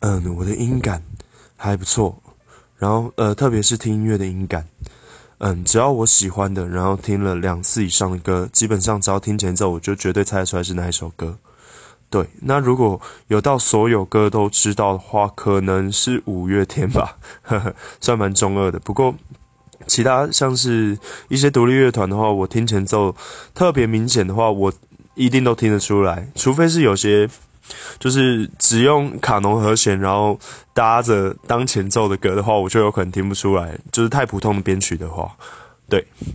[0.00, 1.02] 嗯，我的音感
[1.56, 2.22] 还不错，
[2.78, 4.66] 然后呃，特别是听音乐的音感，
[5.38, 11.36] 嗯，只要我喜欢的，然后听了两次以上的歌，基本上只要听前奏，我就绝对猜得出来是哪一首歌。
[12.08, 18.80] 对，那如果有到所有歌都知道的话，可能是五月天吧，呵呵，算蛮中二的。
[18.80, 19.14] 不过
[19.86, 20.98] 其他像是
[21.28, 23.14] 一些独立乐团的话，我听前奏
[23.54, 24.72] 特别明显的话，我
[25.14, 27.28] 一定都听得出来，除非是有些。
[27.98, 30.38] 就是只用卡农和弦，然后
[30.74, 33.78] 搭着当前奏的歌的话，我就有可能听不出来。
[33.92, 35.30] 就是太普通的编曲的话，
[35.88, 36.06] 对。